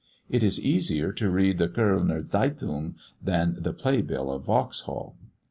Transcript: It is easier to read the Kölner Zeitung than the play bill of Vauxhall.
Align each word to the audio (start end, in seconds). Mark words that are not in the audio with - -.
It 0.31 0.41
is 0.41 0.59
easier 0.59 1.11
to 1.11 1.29
read 1.29 1.59
the 1.59 1.69
Kölner 1.69 2.25
Zeitung 2.25 2.95
than 3.21 3.57
the 3.61 3.71
play 3.71 4.01
bill 4.01 4.31
of 4.31 4.45
Vauxhall. 4.45 5.15